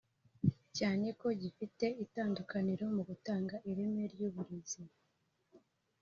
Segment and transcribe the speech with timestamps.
[0.77, 4.81] cyane ko gifite itandukaniro mu gutanga ireme ry’uburezi